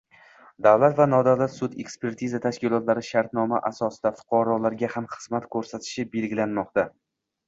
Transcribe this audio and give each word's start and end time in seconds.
Davlat 0.67 0.95
va 0.99 1.05
nodavlat 1.09 1.51
sud-ekspertiza 1.55 2.39
tashkilotlari 2.45 3.03
shartnoma 3.07 3.59
asosida 3.71 4.11
fuqarolarga 4.21 4.89
ham 4.95 5.07
xizmat 5.17 5.47
ko‘rsatishi 5.57 6.07
belgilanmoqda 6.17 6.87